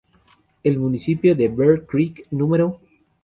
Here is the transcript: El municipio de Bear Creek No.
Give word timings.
El 0.63 0.79
municipio 0.79 1.35
de 1.35 1.47
Bear 1.47 1.85
Creek 1.85 2.25
No. 2.31 2.79